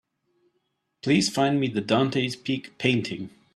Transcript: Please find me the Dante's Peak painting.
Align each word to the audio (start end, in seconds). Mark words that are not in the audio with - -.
Please 1.03 1.29
find 1.29 1.59
me 1.59 1.67
the 1.67 1.79
Dante's 1.79 2.35
Peak 2.35 2.75
painting. 2.79 3.29